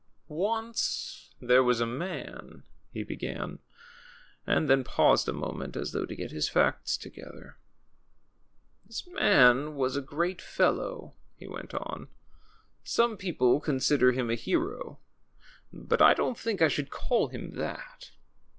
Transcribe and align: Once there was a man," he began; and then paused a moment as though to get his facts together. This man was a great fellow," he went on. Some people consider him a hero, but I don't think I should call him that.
Once 0.29 1.29
there 1.39 1.63
was 1.63 1.79
a 1.79 1.85
man," 1.85 2.63
he 2.91 3.03
began; 3.03 3.59
and 4.47 4.67
then 4.67 4.83
paused 4.83 5.29
a 5.29 5.31
moment 5.31 5.75
as 5.77 5.91
though 5.91 6.07
to 6.07 6.15
get 6.15 6.31
his 6.31 6.49
facts 6.49 6.97
together. 6.97 7.57
This 8.83 9.05
man 9.05 9.75
was 9.75 9.95
a 9.95 10.01
great 10.01 10.41
fellow," 10.41 11.13
he 11.35 11.45
went 11.47 11.75
on. 11.75 12.07
Some 12.83 13.15
people 13.15 13.59
consider 13.59 14.11
him 14.11 14.31
a 14.31 14.33
hero, 14.35 14.97
but 15.71 16.01
I 16.01 16.15
don't 16.15 16.35
think 16.39 16.63
I 16.63 16.67
should 16.67 16.89
call 16.89 17.27
him 17.27 17.51
that. 17.57 18.09